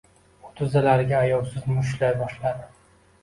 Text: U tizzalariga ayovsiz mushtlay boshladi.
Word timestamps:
U 0.45 0.49
tizzalariga 0.61 1.19
ayovsiz 1.25 1.67
mushtlay 1.73 2.17
boshladi. 2.23 2.65